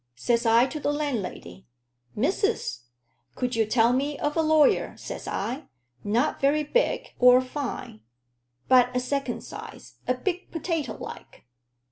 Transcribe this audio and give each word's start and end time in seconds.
Says 0.15 0.47
I 0.47 0.65
to 0.65 0.79
the 0.79 0.91
landlady, 0.91 1.67
'Missus, 2.15 2.85
could 3.35 3.55
you 3.55 3.67
tell 3.67 3.93
me 3.93 4.17
of 4.17 4.35
a 4.35 4.41
lawyer,' 4.41 4.97
says 4.97 5.27
I, 5.27 5.67
'not 6.03 6.41
very 6.41 6.63
big 6.63 7.13
or 7.19 7.39
fine, 7.39 8.01
but 8.67 8.89
a 8.97 8.99
second 8.99 9.41
size 9.43 9.97
a 10.07 10.15
big 10.15 10.49
potato, 10.49 10.97
like?' 10.97 11.43